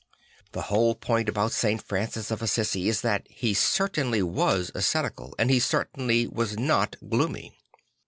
The 0.53 0.63
whole 0.63 0.95
point 0.95 1.29
about 1.29 1.51
St. 1.51 1.79
Francis 1.79 2.31
of 2.31 2.41
Assisi 2.41 2.89
is 2.89 3.01
that 3.01 3.27
he 3.29 3.53
certainly 3.53 4.23
was 4.23 4.71
ascetical 4.73 5.35
and 5.37 5.51
he 5.51 5.59
certainly 5.59 6.25
was 6.25 6.57
not 6.57 6.95
gloomy. 7.07 7.59